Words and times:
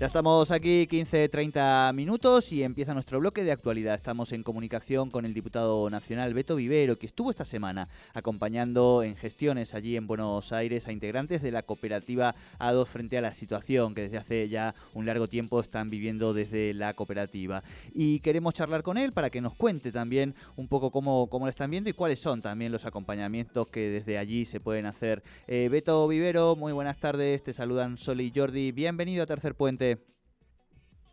Ya 0.00 0.06
estamos 0.06 0.50
aquí 0.50 0.88
15-30 0.90 1.92
minutos 1.92 2.52
y 2.52 2.62
empieza 2.62 2.94
nuestro 2.94 3.20
bloque 3.20 3.44
de 3.44 3.52
actualidad. 3.52 3.94
Estamos 3.94 4.32
en 4.32 4.42
comunicación 4.42 5.10
con 5.10 5.26
el 5.26 5.34
diputado 5.34 5.90
nacional 5.90 6.32
Beto 6.32 6.56
Vivero, 6.56 6.96
que 6.96 7.04
estuvo 7.04 7.28
esta 7.28 7.44
semana 7.44 7.86
acompañando 8.14 9.02
en 9.02 9.14
gestiones 9.14 9.74
allí 9.74 9.98
en 9.98 10.06
Buenos 10.06 10.54
Aires 10.54 10.88
a 10.88 10.92
integrantes 10.92 11.42
de 11.42 11.50
la 11.50 11.64
cooperativa 11.64 12.34
A2 12.58 12.86
frente 12.86 13.18
a 13.18 13.20
la 13.20 13.34
situación 13.34 13.94
que 13.94 14.00
desde 14.00 14.16
hace 14.16 14.48
ya 14.48 14.74
un 14.94 15.04
largo 15.04 15.28
tiempo 15.28 15.60
están 15.60 15.90
viviendo 15.90 16.32
desde 16.32 16.72
la 16.72 16.94
cooperativa. 16.94 17.62
Y 17.92 18.20
queremos 18.20 18.54
charlar 18.54 18.82
con 18.82 18.96
él 18.96 19.12
para 19.12 19.28
que 19.28 19.42
nos 19.42 19.54
cuente 19.54 19.92
también 19.92 20.34
un 20.56 20.66
poco 20.66 20.90
cómo, 20.90 21.26
cómo 21.26 21.44
lo 21.44 21.50
están 21.50 21.70
viendo 21.70 21.90
y 21.90 21.92
cuáles 21.92 22.20
son 22.20 22.40
también 22.40 22.72
los 22.72 22.86
acompañamientos 22.86 23.68
que 23.68 23.90
desde 23.90 24.16
allí 24.16 24.46
se 24.46 24.60
pueden 24.60 24.86
hacer. 24.86 25.22
Eh, 25.46 25.68
Beto 25.70 26.08
Vivero, 26.08 26.56
muy 26.56 26.72
buenas 26.72 26.96
tardes. 26.96 27.42
Te 27.42 27.52
saludan 27.52 27.98
Sol 27.98 28.22
y 28.22 28.32
Jordi. 28.34 28.72
Bienvenido 28.72 29.24
a 29.24 29.26
Tercer 29.26 29.54
Puente. 29.54 29.89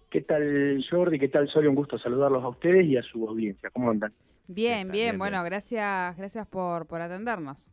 ¿Qué 0.10 0.22
tal 0.22 0.86
Jordi? 0.90 1.20
¿Qué 1.20 1.28
tal 1.28 1.50
Soy 1.50 1.68
Un 1.68 1.76
gusto 1.76 1.98
saludarlos 1.98 2.44
a 2.44 2.50
ustedes 2.50 2.86
y 2.86 2.98
a 2.98 3.04
su 3.04 3.28
audiencia. 3.28 3.70
¿Cómo 3.72 3.92
andan? 3.92 4.14
Bien, 4.48 4.90
bien, 4.90 5.18
bueno, 5.18 5.44
gracias, 5.44 6.16
gracias 6.18 6.48
por, 6.48 6.88
por 6.88 7.02
atendernos. 7.02 7.70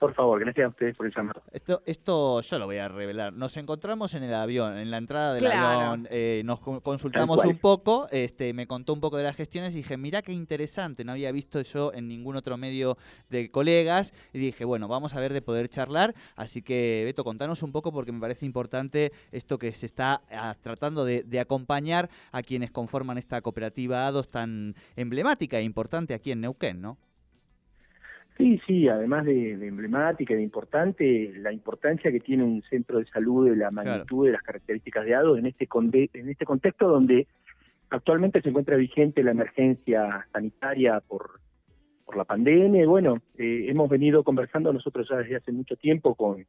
Por 0.00 0.14
favor, 0.14 0.40
gracias 0.40 0.64
a 0.64 0.68
ustedes 0.70 0.96
por 0.96 1.04
el 1.04 1.12
llamado. 1.14 1.42
Esto, 1.52 1.82
esto 1.84 2.40
yo 2.40 2.58
lo 2.58 2.64
voy 2.64 2.78
a 2.78 2.88
revelar. 2.88 3.34
Nos 3.34 3.58
encontramos 3.58 4.14
en 4.14 4.22
el 4.22 4.32
avión, 4.32 4.78
en 4.78 4.90
la 4.90 4.96
entrada 4.96 5.34
del 5.34 5.46
avión, 5.46 6.08
eh, 6.10 6.40
nos 6.46 6.58
consultamos 6.60 7.44
un 7.44 7.58
poco, 7.58 8.08
este, 8.10 8.54
me 8.54 8.66
contó 8.66 8.94
un 8.94 9.00
poco 9.00 9.18
de 9.18 9.24
las 9.24 9.36
gestiones 9.36 9.74
y 9.74 9.76
dije, 9.76 9.98
mira 9.98 10.22
qué 10.22 10.32
interesante, 10.32 11.04
no 11.04 11.12
había 11.12 11.30
visto 11.32 11.60
yo 11.60 11.92
en 11.92 12.08
ningún 12.08 12.36
otro 12.36 12.56
medio 12.56 12.96
de 13.28 13.50
colegas 13.50 14.14
y 14.32 14.38
dije, 14.38 14.64
bueno, 14.64 14.88
vamos 14.88 15.14
a 15.14 15.20
ver 15.20 15.34
de 15.34 15.42
poder 15.42 15.68
charlar. 15.68 16.14
Así 16.34 16.62
que, 16.62 17.02
Beto, 17.04 17.22
contanos 17.22 17.62
un 17.62 17.70
poco 17.70 17.92
porque 17.92 18.10
me 18.10 18.20
parece 18.20 18.46
importante 18.46 19.12
esto 19.32 19.58
que 19.58 19.70
se 19.74 19.84
está 19.84 20.22
ah, 20.30 20.56
tratando 20.62 21.04
de, 21.04 21.40
acompañar 21.40 22.08
a 22.32 22.42
quienes 22.42 22.70
conforman 22.70 23.18
esta 23.18 23.42
cooperativa 23.42 24.06
ADOS 24.06 24.28
tan 24.28 24.74
emblemática 24.96 25.58
e 25.58 25.62
importante 25.62 26.14
aquí 26.14 26.32
en 26.32 26.40
Neuquén, 26.40 26.80
¿no? 26.80 26.96
Sí, 28.40 28.60
sí, 28.66 28.88
además 28.88 29.26
de, 29.26 29.52
emblemática, 29.52 30.34
de 30.34 30.42
importante, 30.42 31.32
la 31.36 31.52
importancia 31.52 32.10
que 32.10 32.20
tiene 32.20 32.42
un 32.42 32.62
centro 32.62 32.98
de 32.98 33.04
salud, 33.06 33.50
de 33.50 33.56
la 33.56 33.70
magnitud 33.70 34.26
de 34.26 34.32
las 34.32 34.42
características 34.42 35.04
de 35.04 35.14
ADO 35.14 35.36
en 35.36 35.46
este, 35.46 35.68
en 36.14 36.28
este 36.28 36.46
contexto 36.46 36.88
donde 36.88 37.26
actualmente 37.90 38.40
se 38.40 38.48
encuentra 38.48 38.76
vigente 38.76 39.22
la 39.22 39.32
emergencia 39.32 40.26
sanitaria 40.32 41.00
por, 41.00 41.40
por 42.06 42.16
la 42.16 42.24
pandemia. 42.24 42.86
bueno, 42.86 43.20
eh, 43.36 43.66
hemos 43.68 43.90
venido 43.90 44.24
conversando 44.24 44.72
nosotros 44.72 45.06
ya 45.10 45.16
desde 45.18 45.36
hace 45.36 45.52
mucho 45.52 45.76
tiempo 45.76 46.14
con, 46.14 46.46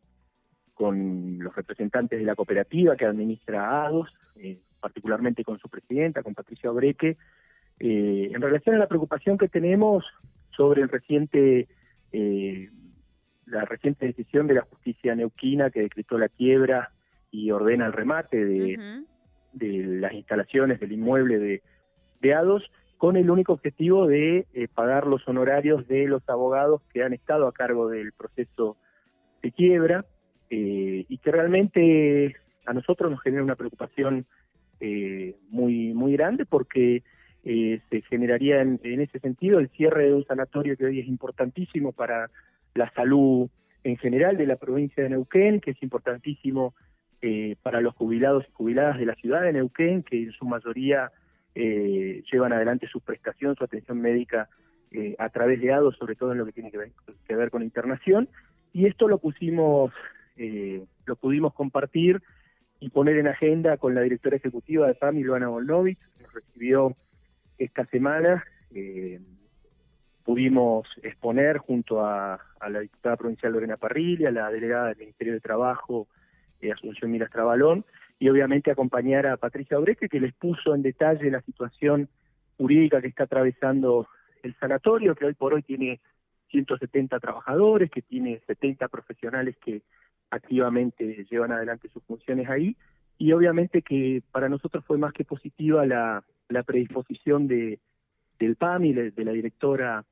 con 0.74 1.40
los 1.40 1.54
representantes 1.56 2.20
de 2.20 2.26
la 2.26 2.36
cooperativa 2.36 2.96
que 2.96 3.06
administra 3.06 3.86
ADOS, 3.86 4.10
eh, 4.38 4.60
particularmente 4.80 5.44
con 5.44 5.60
su 5.60 5.68
presidenta, 5.68 6.24
con 6.24 6.34
Patricia 6.34 6.72
Obreque, 6.72 7.18
eh, 7.80 8.30
en 8.34 8.42
relación 8.42 8.76
a 8.76 8.80
la 8.80 8.88
preocupación 8.88 9.38
que 9.38 9.50
tenemos 9.50 10.06
sobre 10.56 10.82
el 10.82 10.90
reciente 10.90 11.68
eh, 12.12 12.70
la 13.46 13.66
reciente 13.66 14.06
decisión 14.06 14.48
de 14.48 14.56
la 14.56 14.62
justicia 14.62 15.16
neuquina 15.16 15.70
que 15.70 15.82
decretó 15.82 16.18
la 16.18 16.30
quiebra 16.30 16.92
y 17.32 17.52
ordena 17.52 17.86
el 17.86 17.94
remate 17.94 18.44
de, 18.46 19.04
de 19.54 19.84
las 20.00 20.14
instalaciones 20.14 20.80
del 20.80 20.92
inmueble 20.92 21.40
de, 21.40 21.62
de 22.22 22.34
ADOS 22.34 22.70
con 22.98 23.18
el 23.18 23.32
único 23.32 23.54
objetivo 23.54 24.06
de 24.06 24.46
eh, 24.54 24.68
pagar 24.68 25.08
los 25.08 25.28
honorarios 25.28 25.88
de 25.88 26.06
los 26.06 26.22
abogados 26.30 26.84
que 26.94 27.04
han 27.04 27.14
estado 27.14 27.48
a 27.48 27.52
cargo 27.52 27.90
del 27.90 28.12
proceso 28.12 28.78
de 29.42 29.52
quiebra 29.52 30.06
eh, 30.52 31.06
y 31.10 31.18
que 31.18 31.32
realmente 31.32 32.36
a 32.66 32.74
nosotros 32.74 33.10
nos 33.10 33.20
genera 33.22 33.44
una 33.44 33.56
preocupación 33.56 34.28
eh, 34.80 35.36
muy 35.50 35.94
muy 35.96 36.14
grande 36.14 36.46
porque 36.46 37.04
eh, 37.44 37.82
se 37.90 38.02
generaría 38.04 38.62
en, 38.62 38.80
ese 38.84 39.20
sentido 39.20 39.60
el 39.60 39.70
cierre 39.70 40.06
de 40.06 40.14
un 40.14 40.26
sanatorio 40.26 40.78
que 40.78 40.86
hoy 40.86 41.00
es 41.00 41.08
importantísimo 41.08 41.92
para 41.92 42.30
la 42.76 42.92
salud 42.92 43.50
en 43.84 43.98
general 43.98 44.38
de 44.38 44.46
la 44.46 44.58
provincia 44.58 45.04
de 45.04 45.10
Neuquén, 45.10 45.60
que 45.60 45.72
es 45.72 45.82
importantísimo 45.82 46.76
eh, 47.22 47.56
para 47.64 47.82
los 47.82 47.96
jubilados 47.96 48.46
y 48.48 48.52
jubiladas 48.52 49.00
de 49.00 49.08
la 49.08 49.16
ciudad 49.16 49.42
de 49.42 49.54
Neuquén, 49.54 50.04
que 50.04 50.22
en 50.22 50.32
su 50.34 50.46
mayoría 50.46 51.12
eh, 51.56 52.24
llevan 52.32 52.54
adelante 52.54 52.88
su 52.88 53.02
prestación, 53.02 53.56
su 53.56 53.64
atención 53.64 54.00
médica 54.00 54.50
a 55.20 55.30
través 55.30 55.62
de 55.62 55.72
ADO, 55.72 55.94
sobre 55.94 56.16
todo 56.16 56.34
en 56.34 56.40
lo 56.40 56.46
que 56.46 56.52
tiene 56.52 56.70
que 56.70 56.78
ver, 56.78 56.92
que 57.26 57.34
ver 57.34 57.50
con 57.50 57.64
internación. 57.64 58.28
Y 58.74 58.88
esto 58.88 59.08
lo 59.08 59.20
pusimos, 59.20 59.94
lo 61.06 61.16
pudimos 61.16 61.54
compartir 61.54 62.22
y 62.82 62.90
poner 62.90 63.16
en 63.18 63.28
agenda 63.28 63.78
con 63.78 63.96
la 63.96 64.02
directora 64.02 64.36
ejecutiva 64.36 64.88
de 64.88 64.96
PAMI, 64.96 65.24
Luana 65.24 65.48
Volnovich, 65.48 65.98
nos 66.20 66.34
recibió 66.34 66.98
esta 67.64 67.86
semana 67.86 68.44
eh, 68.74 69.20
pudimos 70.24 70.88
exponer 71.04 71.58
junto 71.58 72.04
a, 72.04 72.40
la 72.68 72.80
diputada 72.80 73.18
provincial 73.18 73.54
Lorena 73.54 73.78
Parrilla, 73.78 74.30
a 74.30 74.32
la 74.32 74.50
delegada 74.50 74.88
del 74.88 74.98
Ministerio 74.98 75.34
de 75.34 75.42
Trabajo, 75.42 76.08
eh, 76.60 76.72
Asunción 76.72 77.12
Miras 77.12 77.30
Trabalón, 77.30 77.86
y 78.20 78.30
obviamente 78.30 78.72
acompañar 78.72 79.28
a 79.28 79.38
Patricia 79.38 79.78
Obreque, 79.78 80.10
que 80.10 80.20
les 80.20 80.34
puso 80.34 80.74
en 80.74 80.82
detalle 80.82 81.30
la 81.30 81.42
situación 81.42 82.10
jurídica 82.58 83.02
que 83.02 83.08
está 83.08 83.24
atravesando 83.24 84.08
el 84.44 84.56
sanatorio, 84.60 85.16
que 85.16 85.26
hoy 85.26 85.34
por 85.34 85.54
hoy 85.54 85.62
tiene 85.62 86.00
170 86.50 87.20
trabajadores, 87.20 87.90
que 87.92 88.02
tiene 88.02 88.42
70 88.48 88.88
profesionales 88.88 89.56
que 89.64 89.84
activamente 90.30 91.26
llevan 91.30 91.52
adelante 91.52 91.90
sus 91.90 92.04
funciones 92.04 92.50
ahí, 92.50 92.76
y 93.22 93.34
obviamente 93.34 93.84
que 93.84 94.24
para 94.32 94.50
nosotros 94.50 94.84
fue 94.84 94.98
más 94.98 95.14
que 95.14 95.26
positiva 95.26 95.86
la, 95.86 96.24
la 96.50 96.64
predisposición 96.64 97.48
de, 97.48 97.78
del 98.40 98.56
PAMI, 98.56 98.94
de, 98.94 99.24
la 99.24 99.32
directora 99.32 100.04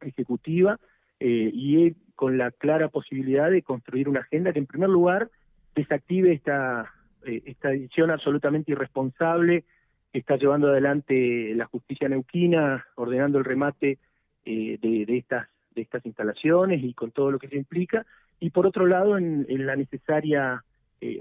ejecutiva, 0.00 0.80
eh, 1.20 1.50
y 1.54 1.92
con 2.16 2.38
la 2.38 2.50
clara 2.50 2.88
posibilidad 2.88 3.48
de 3.48 3.62
construir 3.62 4.08
una 4.08 4.22
agenda 4.22 4.52
que 4.52 4.58
en 4.58 4.66
primer 4.66 4.88
lugar 4.88 5.30
desactive 5.76 6.32
esta, 6.32 6.92
eh, 7.24 7.42
esta 7.46 7.68
decisión 7.68 8.10
absolutamente 8.10 8.72
irresponsable 8.72 9.64
que 10.12 10.18
está 10.18 10.34
llevando 10.34 10.66
adelante 10.66 11.54
la 11.54 11.66
justicia 11.66 12.08
neuquina, 12.08 12.84
ordenando 12.96 13.38
el 13.38 13.44
remate 13.44 13.98
eh, 14.44 14.78
de, 14.82 15.06
de, 15.06 15.16
estas, 15.16 15.46
de 15.76 15.82
estas 15.82 16.04
instalaciones 16.06 16.82
y 16.82 16.92
con 16.92 17.12
todo 17.12 17.30
lo 17.30 17.38
que 17.38 17.46
se 17.46 17.56
implica, 17.56 18.04
y 18.40 18.50
por 18.50 18.66
otro 18.66 18.84
lado 18.84 19.16
en, 19.16 19.46
en 19.48 19.64
la 19.64 19.76
necesaria 19.76 20.64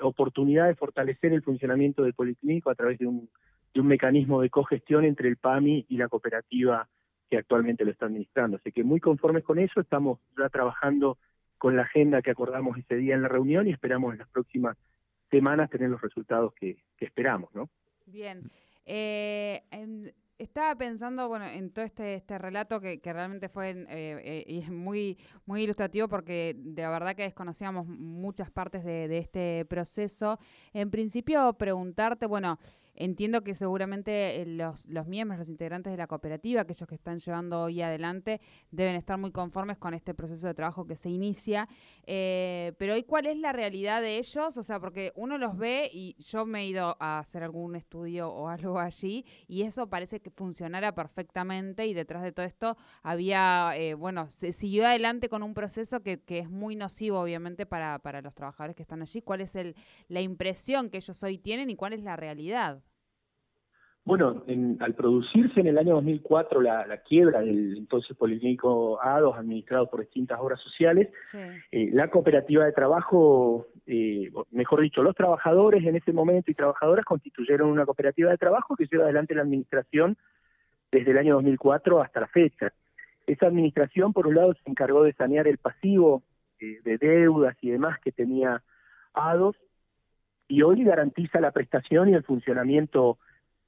oportunidad 0.01 0.67
de 0.67 0.75
fortalecer 0.75 1.33
el 1.33 1.41
funcionamiento 1.41 2.03
del 2.03 2.13
policlínico 2.13 2.69
a 2.69 2.75
través 2.75 2.99
de 2.99 3.07
un 3.07 3.29
de 3.73 3.79
un 3.79 3.87
mecanismo 3.87 4.41
de 4.41 4.49
cogestión 4.49 5.05
entre 5.05 5.29
el 5.29 5.37
PAMI 5.37 5.85
y 5.87 5.97
la 5.97 6.09
cooperativa 6.09 6.87
que 7.29 7.37
actualmente 7.37 7.85
lo 7.85 7.91
está 7.91 8.07
administrando. 8.07 8.57
Así 8.57 8.71
que 8.71 8.83
muy 8.83 8.99
conformes 8.99 9.43
con 9.43 9.59
eso, 9.59 9.79
estamos 9.79 10.19
ya 10.37 10.49
trabajando 10.49 11.17
con 11.57 11.75
la 11.75 11.83
agenda 11.83 12.21
que 12.21 12.31
acordamos 12.31 12.77
ese 12.77 12.95
día 12.95 13.15
en 13.15 13.21
la 13.21 13.27
reunión 13.27 13.67
y 13.67 13.71
esperamos 13.71 14.13
en 14.13 14.19
las 14.19 14.29
próximas 14.29 14.77
semanas 15.29 15.69
tener 15.69 15.89
los 15.89 16.01
resultados 16.01 16.53
que, 16.53 16.77
esperamos, 16.99 17.53
¿no? 17.55 17.69
Bien. 18.05 18.43
Eh, 18.85 19.63
estaba 20.43 20.75
pensando, 20.75 21.27
bueno, 21.27 21.45
en 21.45 21.71
todo 21.71 21.85
este, 21.85 22.15
este 22.15 22.37
relato 22.37 22.79
que, 22.79 22.99
realmente 23.03 23.49
fue 23.49 23.71
eh, 23.89 24.43
eh, 24.47 24.71
muy, 24.71 25.17
muy 25.45 25.63
ilustrativo 25.63 26.07
porque 26.07 26.55
de 26.57 26.87
verdad 26.87 27.15
que 27.15 27.23
desconocíamos 27.23 27.87
muchas 27.87 28.49
partes 28.49 28.83
de, 28.83 29.07
de 29.07 29.17
este 29.19 29.65
proceso. 29.65 30.39
En 30.73 30.89
principio, 30.89 31.53
preguntarte, 31.53 32.25
bueno, 32.25 32.59
Entiendo 32.95 33.41
que 33.41 33.53
seguramente 33.53 34.41
eh, 34.41 34.45
los, 34.45 34.85
los 34.87 35.07
miembros, 35.07 35.39
los 35.39 35.49
integrantes 35.49 35.91
de 35.91 35.97
la 35.97 36.07
cooperativa, 36.07 36.61
aquellos 36.61 36.87
que 36.87 36.95
están 36.95 37.19
llevando 37.19 37.63
hoy 37.63 37.81
adelante, 37.81 38.41
deben 38.69 38.95
estar 38.95 39.17
muy 39.17 39.31
conformes 39.31 39.77
con 39.77 39.93
este 39.93 40.13
proceso 40.13 40.47
de 40.47 40.53
trabajo 40.53 40.85
que 40.85 40.95
se 40.95 41.09
inicia. 41.09 41.69
Eh, 42.05 42.73
pero 42.77 42.93
hoy, 42.93 43.03
¿cuál 43.03 43.27
es 43.27 43.37
la 43.37 43.53
realidad 43.53 44.01
de 44.01 44.17
ellos? 44.17 44.57
O 44.57 44.63
sea, 44.63 44.79
porque 44.79 45.11
uno 45.15 45.37
los 45.37 45.57
ve 45.57 45.89
y 45.91 46.15
yo 46.19 46.45
me 46.45 46.61
he 46.61 46.67
ido 46.67 46.97
a 46.99 47.19
hacer 47.19 47.43
algún 47.43 47.75
estudio 47.75 48.29
o 48.29 48.47
algo 48.49 48.79
allí 48.79 49.25
y 49.47 49.63
eso 49.63 49.87
parece 49.87 50.19
que 50.19 50.29
funcionara 50.29 50.93
perfectamente 50.93 51.87
y 51.87 51.93
detrás 51.93 52.23
de 52.23 52.31
todo 52.31 52.45
esto 52.45 52.77
había, 53.03 53.71
eh, 53.75 53.93
bueno, 53.93 54.29
se 54.29 54.51
siguió 54.51 54.85
adelante 54.85 55.29
con 55.29 55.43
un 55.43 55.53
proceso 55.53 56.01
que, 56.01 56.19
que 56.19 56.39
es 56.39 56.49
muy 56.49 56.75
nocivo, 56.75 57.19
obviamente, 57.21 57.65
para, 57.65 57.99
para 57.99 58.21
los 58.21 58.35
trabajadores 58.35 58.75
que 58.75 58.83
están 58.83 59.01
allí. 59.01 59.21
¿Cuál 59.21 59.41
es 59.41 59.55
el, 59.55 59.75
la 60.09 60.21
impresión 60.21 60.89
que 60.89 60.97
ellos 60.97 61.23
hoy 61.23 61.37
tienen 61.37 61.69
y 61.69 61.75
cuál 61.75 61.93
es 61.93 62.03
la 62.03 62.15
realidad? 62.15 62.80
Bueno, 64.03 64.43
al 64.79 64.95
producirse 64.95 65.59
en 65.59 65.67
el 65.67 65.77
año 65.77 65.93
2004 65.95 66.61
la, 66.61 66.87
la 66.87 66.97
quiebra 66.97 67.41
del 67.41 67.77
entonces 67.77 68.17
Policlínico 68.17 68.99
A2 68.99 69.37
administrado 69.37 69.91
por 69.91 69.99
distintas 69.99 70.39
obras 70.39 70.59
sociales, 70.59 71.09
eh, 71.71 71.89
la 71.93 72.09
cooperativa 72.09 72.65
de 72.65 72.71
trabajo, 72.71 73.67
eh, 73.85 74.31
mejor 74.49 74.81
dicho, 74.81 75.03
los 75.03 75.15
trabajadores 75.15 75.85
en 75.85 75.95
ese 75.95 76.13
momento 76.13 76.49
y 76.49 76.55
trabajadoras 76.55 77.05
constituyeron 77.05 77.69
una 77.69 77.85
cooperativa 77.85 78.31
de 78.31 78.39
trabajo 78.39 78.75
que 78.75 78.87
lleva 78.91 79.03
adelante 79.03 79.35
la 79.35 79.43
administración 79.43 80.17
desde 80.91 81.11
el 81.11 81.19
año 81.19 81.35
2004 81.35 82.01
hasta 82.01 82.21
la 82.21 82.27
fecha. 82.27 82.73
Esa 83.27 83.45
administración, 83.45 84.13
por 84.13 84.25
un 84.25 84.33
lado, 84.33 84.55
se 84.55 84.69
encargó 84.69 85.03
de 85.03 85.13
sanear 85.13 85.47
el 85.47 85.59
pasivo 85.59 86.23
eh, 86.59 86.79
de 86.83 86.97
deudas 86.97 87.55
y 87.61 87.69
demás 87.69 87.99
que 87.99 88.11
tenía 88.11 88.63
A2 89.13 89.55
y 90.47 90.63
hoy 90.63 90.83
garantiza 90.83 91.39
la 91.39 91.51
prestación 91.51 92.09
y 92.09 92.13
el 92.15 92.23
funcionamiento 92.23 93.19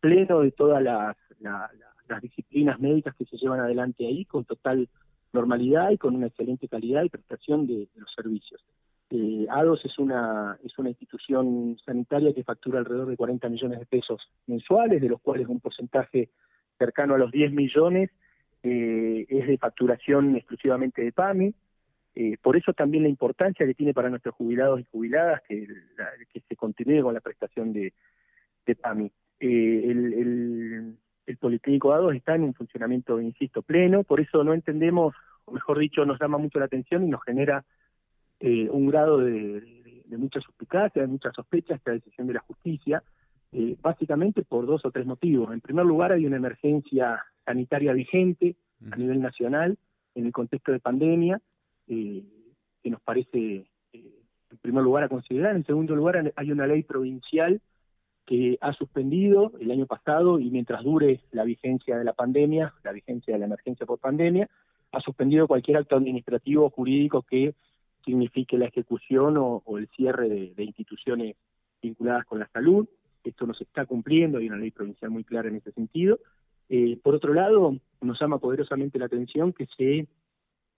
pleno 0.04 0.42
de 0.42 0.52
todas 0.52 0.84
las, 0.84 1.16
disciplinas 2.22 2.78
médicas 2.78 3.16
que 3.16 3.26
se 3.26 3.38
llevan 3.38 3.62
adelante 3.62 4.06
ahí 4.06 4.26
con 4.26 4.44
total 4.44 4.88
normalidad 5.32 5.90
y 5.92 5.98
con 5.98 6.14
una 6.16 6.28
excelente 6.28 6.68
calidad 6.68 7.04
y 7.04 7.10
prestación 7.10 7.66
de, 7.66 7.88
los 7.96 8.14
servicios. 8.14 8.62
Eh, 9.10 9.48
ADOS 9.50 9.86
es 9.86 9.98
una, 9.98 10.60
es 10.64 10.78
una 10.78 10.90
institución 10.90 11.78
sanitaria 11.86 12.34
que 12.34 12.44
factura 12.44 12.80
alrededor 12.80 13.08
de 13.08 13.16
40 13.16 13.48
millones 13.48 13.80
de 13.80 13.86
pesos 13.86 14.22
mensuales, 14.46 15.02
de 15.02 15.08
los 15.08 15.22
cuales 15.22 15.48
un 15.48 15.62
porcentaje 15.62 16.30
cercano 16.78 17.16
a 17.16 17.18
los 17.18 17.32
10 17.32 17.54
millones 17.54 18.12
eh, 18.62 19.26
es 19.30 19.48
de 19.48 19.58
facturación 19.58 20.36
exclusivamente 20.36 21.02
de 21.02 21.14
PAMI. 21.14 21.56
Eh, 22.16 22.38
por 22.42 22.58
eso 22.58 22.74
también 22.74 23.04
la 23.04 23.10
importancia 23.10 23.66
que 23.66 23.74
tiene 23.74 23.94
para 23.94 24.10
nuestros 24.10 24.36
jubilados 24.36 24.82
y 24.82 24.84
jubiladas 24.92 25.42
que, 25.48 25.66
que 26.32 26.42
se 26.42 26.56
continúe 26.58 27.02
con 27.02 27.14
la 27.14 27.22
prestación 27.22 27.72
de 27.72 27.94
PAMI. 28.76 29.10
Eh, 29.45 29.92
el, 29.92 30.13
el, 30.13 30.98
el 31.25 31.38
Policlínico 31.38 31.90
A2 31.90 32.16
está 32.16 32.34
en 32.36 32.44
un 32.44 32.54
funcionamiento, 32.54 33.19
insisto, 33.19 33.62
pleno, 33.62 34.06
por 34.06 34.22
eso 34.22 34.42
no 34.45 34.54
entendemos, 34.54 35.13
o 35.44 35.51
mejor 35.51 35.80
dicho, 35.80 36.06
nos 36.06 36.18
llama 36.18 36.38
mucho 36.38 36.60
la 36.60 36.66
atención 36.66 37.04
y 37.04 37.10
nos 37.10 37.22
genera 37.24 37.66
eh, 38.40 38.69
un 38.69 38.88
grado 38.88 39.18
de, 39.18 39.60
de, 40.06 40.18
mucha 40.18 40.40
suspicacia, 40.40 41.01
de 41.01 41.10
mucha 41.10 41.30
sospecha 41.34 41.75
esta 41.75 41.92
decisión 41.92 42.25
de 42.28 42.36
la 42.36 42.40
justicia, 42.40 43.04
eh, 43.51 43.75
básicamente 43.81 44.44
por 44.44 44.66
dos 44.66 44.86
o 44.86 44.92
tres 44.92 45.06
motivos. 45.06 45.51
En 45.51 45.60
primer 45.60 45.86
lugar, 45.86 46.13
hay 46.13 46.25
una 46.25 46.38
emergencia 46.38 47.22
sanitaria 47.44 47.92
vigente 47.92 48.56
a 48.92 48.96
nivel 48.96 49.22
nacional 49.22 49.78
en 50.16 50.25
el 50.25 50.31
contexto 50.31 50.72
de 50.72 50.80
pandemia, 50.80 51.42
eh, 51.89 52.24
que 52.81 52.89
nos 52.89 53.01
parece, 53.01 53.66
en 53.92 54.57
primer 54.62 54.84
lugar, 54.84 55.04
a 55.04 55.10
considerar. 55.10 55.54
En 55.54 55.66
segundo 55.66 55.98
lugar, 55.98 56.31
hay 56.34 56.51
una 56.51 56.66
ley 56.66 56.84
provincial 56.84 57.60
que 58.25 58.58
ha 58.62 58.74
suspendido 58.74 59.52
el 59.60 59.72
año 59.72 59.86
pasado 59.86 60.40
y 60.40 60.50
mientras 60.50 60.84
dure 60.84 61.22
la 61.31 61.44
vigencia 61.44 61.98
de 61.98 62.06
la 62.06 62.14
pandemia, 62.14 62.74
la 62.84 62.92
vigencia 62.92 63.34
de 63.34 63.40
la 63.40 63.46
emergencia 63.46 63.86
por 63.86 64.00
pandemia, 64.00 64.50
ha 64.92 65.02
suspendido 65.02 65.48
cualquier 65.48 65.78
acto 65.78 65.96
administrativo 65.96 66.66
o 66.66 66.70
jurídico 66.70 67.24
que 67.24 67.56
signifique 68.06 68.58
la 68.58 68.66
ejecución 68.66 69.36
o, 69.38 69.64
el 69.78 69.88
cierre 69.90 70.30
de, 70.30 70.64
instituciones 70.64 71.36
vinculadas 71.81 72.25
con 72.25 72.40
la 72.40 72.48
salud. 72.50 72.88
Esto 73.24 73.46
no 73.46 73.54
se 73.54 73.64
está 73.64 73.86
cumpliendo, 73.86 74.38
hay 74.38 74.48
una 74.48 74.58
ley 74.58 74.72
provincial 74.72 75.12
muy 75.12 75.24
clara 75.24 75.50
en 75.50 75.56
ese 75.56 75.72
sentido. 75.72 76.20
Eh, 76.70 76.98
por 77.02 77.16
otro 77.16 77.34
lado, 77.34 77.78
nos 78.02 78.20
llama 78.20 78.40
poderosamente 78.40 79.00
la 79.00 79.06
atención 79.06 79.54
que 79.54 79.68
se 79.78 80.08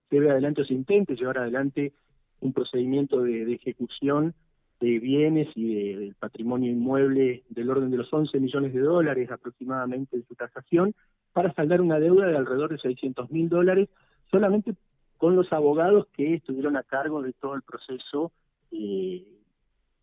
lleve 0.09 0.31
adelante 0.31 0.61
o 0.61 0.65
se 0.65 0.73
intente 0.73 1.15
llevar 1.15 1.39
adelante 1.39 1.93
un 2.39 2.53
procedimiento 2.53 3.21
de 3.21 3.53
ejecución 3.53 4.33
de 4.79 4.99
bienes 4.99 5.47
y 5.55 5.93
del 5.93 6.15
patrimonio 6.15 6.71
inmueble 6.71 7.43
del 7.49 7.69
orden 7.69 7.91
de 7.91 7.97
los 7.97 8.11
11 8.11 8.39
millones 8.39 8.73
de 8.73 8.81
dólares 8.81 9.31
aproximadamente 9.31 10.17
de 10.17 10.23
su 10.23 10.35
tasación, 10.35 10.93
para 11.33 11.53
saldar 11.53 11.81
una 11.81 11.99
deuda 11.99 12.27
de 12.27 12.37
alrededor 12.37 12.71
de 12.71 12.77
600 12.77 13.29
mil 13.31 13.49
dólares, 13.49 13.89
solamente 14.31 14.75
con 15.17 15.35
los 15.35 15.51
abogados 15.53 16.07
que 16.13 16.35
estuvieron 16.35 16.77
a 16.77 16.83
cargo 16.83 17.21
de 17.21 17.33
todo 17.33 17.55
el 17.55 17.61
proceso 17.61 18.31
eh, 18.71 19.25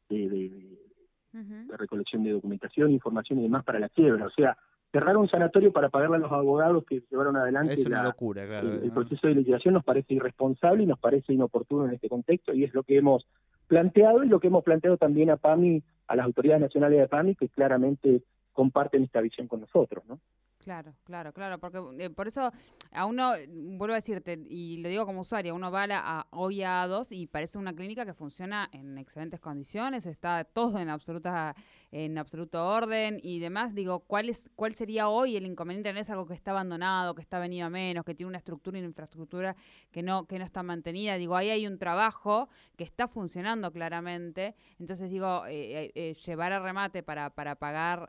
de, 0.09 0.29
de, 0.29 1.77
recolección 1.77 2.23
de 2.23 2.33
documentación, 2.33 2.91
información 2.91 3.39
y 3.39 3.43
demás 3.43 3.65
para 3.65 3.79
la 3.79 3.89
quiebra. 3.89 4.27
O 4.27 4.31
sea, 4.31 4.57
cerrar 4.93 5.17
un 5.17 5.29
sanatorio 5.29 5.73
para 5.73 5.89
pagarle 5.89 6.17
a 6.17 6.21
los 6.21 6.33
abogados 6.33 6.85
que 6.85 7.03
llevaron 7.11 7.37
adelante 7.37 7.75
el, 7.75 8.91
proceso 8.93 9.27
de 9.27 9.35
liquidación 9.35 9.75
nos 9.75 9.85
parece 9.85 10.15
irresponsable 10.15 10.83
y 10.83 10.87
nos 10.87 10.99
parece 10.99 11.33
inoportuno 11.33 11.87
en 11.87 11.95
este 11.95 12.11
contexto 12.11 12.53
y 12.53 12.65
es 12.65 12.75
lo 12.75 12.83
que 12.83 12.99
hemos 12.99 13.27
planteado 13.73 14.23
y 14.23 14.29
lo 14.29 14.39
que 14.39 14.49
hemos 14.49 14.65
planteado 14.65 14.99
también 14.99 15.31
a 15.31 15.39
PAMI, 15.39 15.83
a 16.07 16.15
las 16.15 16.27
autoridades 16.27 16.61
nacionales 16.61 16.99
de 16.99 17.09
PAMI, 17.09 17.35
que 17.37 17.49
claramente 17.49 18.23
comparten 18.53 19.03
esta 19.03 19.23
visión 19.23 19.49
con 19.49 19.63
nosotros, 19.63 20.05
¿no? 20.07 20.21
Claro, 20.63 20.95
claro, 21.03 21.33
claro, 21.33 21.59
porque 21.59 21.81
eh, 21.99 22.09
por 22.11 22.29
eso 22.29 22.53
a 22.93 23.07
uno, 23.07 23.33
vuelvo 23.49 23.95
a 23.95 23.97
decirte, 23.97 24.39
y 24.49 24.77
lo 24.77 24.89
digo 24.89 25.05
como 25.07 25.23
usuario, 25.23 25.57
uno 25.57 25.73
va 25.73 25.87
a, 25.91 26.27
hoy 26.31 26.63
a 26.63 26.87
dos 26.87 27.11
y 27.11 27.27
parece 27.27 27.59
una 27.59 27.73
clínica 27.75 28.07
que 28.07 28.15
funciona 28.15 28.69
en 28.73 28.97
excelentes 28.97 29.41
condiciones, 29.41 30.07
está 30.07 30.45
todo 30.45 30.79
en 30.79 30.89
absoluta 30.89 31.57
en 31.91 32.17
absoluto 32.17 32.65
orden 32.67 33.19
y 33.23 33.39
demás. 33.41 33.75
Digo, 33.75 34.01
¿cuál 34.01 34.29
es 34.29 34.51
cuál 34.55 34.75
sería 34.75 35.09
hoy 35.09 35.37
el 35.37 35.45
inconveniente? 35.45 35.93
No 35.93 35.99
es 35.99 36.09
algo 36.11 36.27
que 36.27 36.35
está 36.35 36.53
abandonado, 36.53 37.15
que 37.15 37.23
está 37.23 37.39
venido 37.41 37.67
a 37.67 37.71
menos, 37.71 38.05
que 38.05 38.15
tiene 38.15 38.29
una 38.29 38.39
estructura 38.39 38.79
y 38.79 38.81
una 38.81 38.89
infraestructura 38.89 39.57
que 39.91 40.03
no 40.03 40.27
que 40.27 40.39
no 40.39 40.45
está 40.45 40.63
mantenida. 40.63 41.17
Digo, 41.17 41.37
ahí 41.37 41.51
hay 41.51 41.67
un 41.67 41.79
trabajo 41.79 42.49
que 42.77 42.85
está 42.85 43.09
funcionando 43.09 43.73
claramente. 43.73 44.55
Entonces 44.79 45.11
digo, 45.11 45.45
eh, 45.47 45.91
eh, 45.95 46.15
llevar 46.15 46.53
a 46.53 46.61
remate 46.61 47.03
para 47.03 47.31
para 47.31 47.57
pagar 47.57 48.09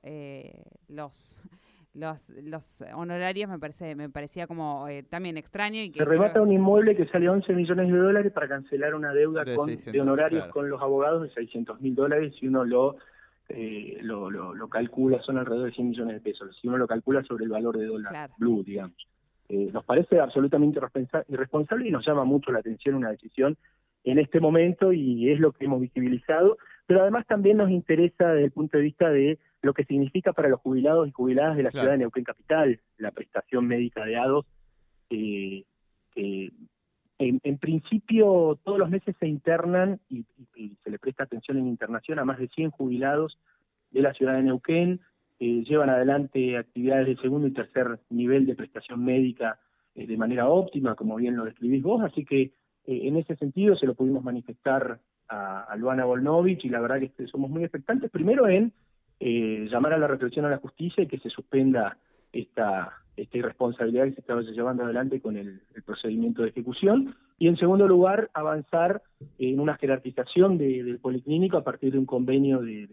los 0.87 1.41
los, 1.93 2.29
los 2.29 2.83
honorarios 2.95 3.49
me 3.49 3.59
parece 3.59 3.95
me 3.95 4.09
parecía 4.09 4.47
como 4.47 4.87
eh, 4.87 5.03
también 5.03 5.37
extraño. 5.37 5.81
y 5.81 5.91
que 5.91 5.99
Se 5.99 6.05
remata 6.05 6.41
un 6.41 6.51
inmueble 6.51 6.95
que 6.95 7.05
sale 7.07 7.29
11 7.29 7.53
millones 7.53 7.91
de 7.91 7.97
dólares 7.97 8.31
para 8.31 8.47
cancelar 8.47 8.95
una 8.95 9.13
deuda 9.13 9.43
de, 9.43 9.55
con, 9.55 9.75
de 9.75 10.01
honorarios 10.01 10.47
con 10.47 10.69
los 10.69 10.81
abogados 10.81 11.23
de 11.23 11.29
600 11.29 11.81
mil 11.81 11.95
dólares 11.95 12.33
si 12.39 12.47
uno 12.47 12.63
lo, 12.65 12.97
eh, 13.49 13.99
lo, 14.01 14.31
lo, 14.31 14.67
calcula, 14.69 15.21
son 15.21 15.37
alrededor 15.37 15.67
de 15.67 15.73
100 15.73 15.89
millones 15.89 16.15
de 16.15 16.21
pesos, 16.21 16.57
si 16.59 16.67
uno 16.67 16.77
lo 16.77 16.87
calcula 16.87 17.23
sobre 17.23 17.45
el 17.45 17.51
valor 17.51 17.77
de 17.77 17.85
dólar 17.85 18.29
blue, 18.37 18.63
digamos. 18.63 19.07
Eh, 19.49 19.69
nos 19.71 19.83
parece 19.83 20.19
absolutamente 20.19 20.79
irresponsable 21.27 21.87
y 21.87 21.91
nos 21.91 22.05
llama 22.05 22.23
mucho 22.23 22.51
la 22.51 22.59
atención 22.59 22.95
una 22.95 23.11
decisión 23.11 23.57
en 24.03 24.17
este 24.17 24.39
momento 24.39 24.91
y 24.91 25.29
es 25.29 25.39
lo 25.39 25.51
que 25.51 25.65
hemos 25.65 25.81
visibilizado, 25.81 26.57
pero 26.85 27.01
además 27.01 27.25
también 27.27 27.57
nos 27.57 27.69
interesa 27.69 28.29
desde 28.29 28.45
el 28.45 28.51
punto 28.51 28.77
de 28.77 28.83
vista 28.83 29.09
de 29.09 29.39
lo 29.61 29.73
que 29.73 29.85
significa 29.85 30.33
para 30.33 30.49
los 30.49 30.59
jubilados 30.59 31.07
y 31.07 31.11
jubiladas 31.11 31.55
de 31.55 31.63
la 31.63 31.71
ciudad 31.71 31.91
de 31.91 31.99
Neuquén 31.99 32.25
Capital, 32.25 32.79
la 32.97 33.11
prestación 33.11 33.65
médica 33.65 34.05
de 34.05 34.17
ADOS, 34.17 34.45
eh, 35.09 35.63
en, 37.19 37.57
principio 37.57 38.59
todos 38.63 38.77
los 38.77 38.89
meses 38.89 39.15
se 39.17 39.27
internan 39.27 39.99
y, 40.09 40.25
se 40.83 40.89
le 40.89 40.99
presta 40.99 41.23
atención 41.23 41.57
en 41.57 41.67
internación 41.67 42.19
a 42.19 42.25
más 42.25 42.37
de 42.37 42.49
100 42.49 42.71
jubilados 42.71 43.39
de 43.91 44.01
la 44.01 44.13
ciudad 44.13 44.33
de 44.33 44.43
Neuquén, 44.43 44.99
eh, 45.39 45.63
llevan 45.63 45.89
adelante 45.89 46.57
actividades 46.57 47.07
de 47.07 47.17
segundo 47.17 47.47
y 47.47 47.51
tercer 47.51 47.99
nivel 48.09 48.45
de 48.45 48.55
prestación 48.55 49.03
médica 49.03 49.59
eh, 49.95 50.05
de 50.05 50.17
manera 50.17 50.49
óptima, 50.49 50.95
como 50.95 51.15
bien 51.15 51.37
lo 51.37 51.45
describís 51.45 51.81
vos, 51.81 52.03
así 52.03 52.25
que 52.25 52.51
en 52.85 53.15
ese 53.15 53.37
sentido 53.37 53.77
se 53.77 53.85
lo 53.85 53.95
pudimos 53.95 54.25
manifestar 54.25 54.99
a, 55.33 55.63
a 55.63 55.75
Luana 55.75 56.05
Volnovich 56.05 56.65
y 56.65 56.69
la 56.69 56.81
verdad 56.81 56.99
que 56.99 57.27
somos 57.27 57.49
muy 57.49 57.63
expectantes, 57.63 58.11
primero 58.11 58.47
en 58.47 58.73
eh, 59.25 59.67
llamar 59.71 59.93
a 59.93 59.97
la 59.97 60.07
reflexión 60.07 60.43
a 60.43 60.49
la 60.49 60.57
justicia 60.57 61.01
y 61.01 61.07
que 61.07 61.17
se 61.19 61.29
suspenda 61.29 61.97
esta, 62.33 62.91
irresponsabilidad 63.15 64.05
que 64.05 64.15
se 64.15 64.19
estaba 64.21 64.41
llevando 64.41 64.83
adelante 64.83 65.21
con 65.21 65.37
el, 65.37 65.61
procedimiento 65.85 66.41
de 66.41 66.49
ejecución. 66.49 67.15
Y 67.39 67.47
en 67.47 67.55
segundo 67.55 67.87
lugar, 67.87 68.29
avanzar 68.33 69.01
en 69.37 69.61
una 69.61 69.77
jerarquización 69.77 70.57
del 70.57 70.99
policlínico 70.99 71.55
a 71.55 71.63
partir 71.63 71.93
de 71.93 71.99
un 71.99 72.05
convenio 72.05 72.59
de, 72.59 72.87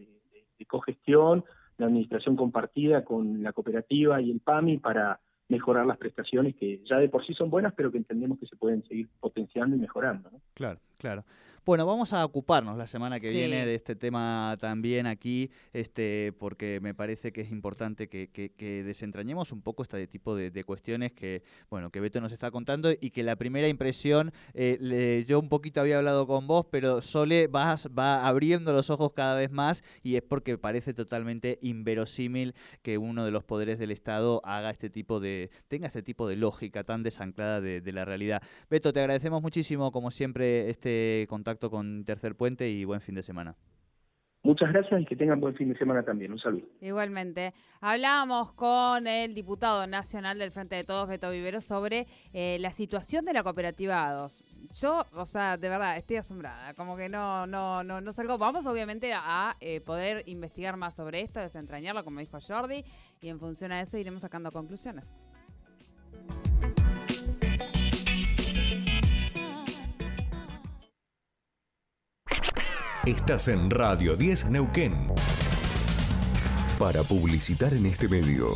de 0.57 0.67
cogestión, 0.67 1.45
de 1.79 1.85
administración 1.85 2.37
compartida 2.37 3.03
con 3.05 3.43
la 3.43 3.53
cooperativa 3.53 4.21
y 4.21 4.31
el 4.31 4.39
PAMI 4.39 4.79
para 4.79 5.19
mejorar 5.49 5.85
las 5.85 5.99
prestaciones 5.99 6.55
que 6.55 6.81
ya 6.85 6.99
de 6.99 7.09
por 7.09 7.27
sí 7.27 7.35
son 7.35 7.51
buenas, 7.51 7.75
pero 7.75 7.91
que 7.91 7.99
entendemos 7.99 8.39
que 8.39 8.47
se 8.47 8.55
pueden 8.55 8.85
seguir 8.85 9.09
potenciando 9.19 9.75
y 9.75 9.81
mejorando. 9.81 10.31
Claro, 10.55 10.79
claro. 11.01 11.25
Bueno, 11.67 11.85
vamos 11.85 12.15
a 12.15 12.25
ocuparnos 12.25 12.79
la 12.79 12.87
semana 12.87 13.21
que 13.21 13.31
viene 13.31 13.67
de 13.67 13.75
este 13.75 13.95
tema 13.95 14.57
también 14.59 15.07
aquí, 15.07 15.51
este, 15.75 16.33
porque 16.39 16.81
me 16.81 16.95
parece 16.95 17.33
que 17.33 17.43
es 17.43 17.53
importante 17.53 18.09
que, 18.09 18.31
que, 18.31 18.83
desentrañemos 18.83 19.53
un 19.53 19.61
poco 19.61 19.83
este 19.83 20.07
tipo 20.07 20.35
de, 20.35 20.65
cuestiones 20.65 21.13
que, 21.13 21.43
bueno, 21.69 21.91
que 21.91 22.01
Beto 22.01 22.19
nos 22.21 22.33
está 22.33 22.51
contando 22.51 22.91
y 22.99 23.11
que 23.11 23.23
la 23.23 23.37
primera 23.37 23.69
impresión, 23.69 24.33
eh, 24.55 25.25
yo 25.29 25.39
un 25.39 25.51
poquito 25.51 25.83
había 25.83 25.99
hablado 25.99 26.27
con 26.27 26.47
vos, 26.47 26.67
pero 26.71 27.03
Sole 27.03 27.47
vas, 27.47 27.89
va 27.89 28.27
abriendo 28.27 28.73
los 28.73 28.89
ojos 28.89 29.13
cada 29.15 29.37
vez 29.37 29.51
más 29.51 29.85
y 30.03 30.17
es 30.17 30.23
porque 30.23 30.57
parece 30.57 30.95
totalmente 30.95 31.59
inverosímil 31.61 32.55
que 32.81 32.97
uno 32.97 33.25
de 33.25 33.33
los 33.33 33.45
poderes 33.45 33.79
del 33.79 33.91
Estado 33.91 34.41
haga 34.45 34.71
este 34.71 34.89
tipo 34.89 35.21
de, 35.21 35.51
tenga 35.69 35.89
este 35.89 36.03
tipo 36.03 36.27
de 36.27 36.37
lógica 36.37 36.85
tan 36.85 37.03
desanclada 37.03 37.61
de, 37.61 37.83
de 37.83 37.93
la 37.93 38.07
realidad. 38.07 38.43
Beto, 38.71 38.95
te 38.95 39.01
agradecemos 39.01 39.43
muchísimo, 39.43 39.93
como 39.93 40.11
siempre, 40.11 40.71
este 40.91 41.27
contacto 41.29 41.71
con 41.71 42.05
Tercer 42.05 42.35
Puente 42.35 42.69
y 42.69 42.85
buen 42.85 43.01
fin 43.01 43.15
de 43.15 43.23
semana. 43.23 43.57
Muchas 44.43 44.73
gracias 44.73 45.03
y 45.03 45.05
que 45.05 45.17
tengan 45.17 45.39
buen 45.39 45.55
fin 45.55 45.69
de 45.69 45.79
semana 45.79 46.03
también. 46.03 46.33
Un 46.33 46.39
saludo. 46.39 46.67
Igualmente. 46.81 47.53
Hablábamos 47.83 48.53
con 48.55 49.07
el 49.07 49.35
diputado 49.35 49.87
nacional 49.87 50.39
del 50.39 50.51
Frente 50.51 50.77
de 50.77 50.85
Todos, 50.85 51.09
Beto 51.09 51.31
Vivero, 51.31 51.61
sobre 51.61 52.07
eh, 52.33 52.57
la 52.59 52.73
situación 52.73 53.27
de 53.27 53.35
la 53.35 53.43
cooperativa 53.43 54.09
A2. 54.09 54.43
Yo, 54.81 55.05
o 55.13 55.27
sea, 55.27 55.59
de 55.59 55.69
verdad, 55.69 55.99
estoy 55.99 56.17
asombrada. 56.17 56.73
Como 56.73 56.97
que 56.97 57.11
no, 57.11 57.47
no, 57.47 57.85
no, 57.85 58.01
no 58.01 58.13
salgo. 58.15 58.39
Vamos, 58.39 58.65
obviamente, 58.65 59.13
a 59.15 59.57
eh, 59.61 59.83
poder 59.83 60.23
investigar 60.27 60.77
más 60.79 60.95
sobre 60.95 61.21
esto, 61.21 61.39
desentrañarlo, 61.41 62.03
como 62.03 62.21
dijo 62.21 62.39
Jordi, 62.41 62.83
y 63.21 63.29
en 63.29 63.39
función 63.39 63.73
a 63.73 63.81
eso 63.83 63.99
iremos 63.99 64.23
sacando 64.23 64.51
conclusiones. 64.51 65.13
Estás 73.07 73.49
en 73.49 73.71
Radio 73.71 74.15
10 74.15 74.51
Neuquén. 74.51 74.93
Para 76.79 77.03
publicitar 77.03 77.73
en 77.73 77.87
este 77.87 78.09
medio 78.09 78.51